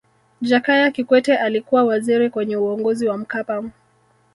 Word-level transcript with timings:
jakaya 0.41 0.91
kikwete 0.91 1.37
alikuwa 1.37 1.83
waziri 1.83 2.29
kwenye 2.29 2.57
uongozi 2.57 3.07
wa 3.07 3.17
mkapa 3.17 3.63